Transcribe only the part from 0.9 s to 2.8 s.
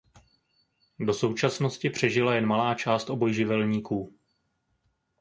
Do současnosti přežila jen malá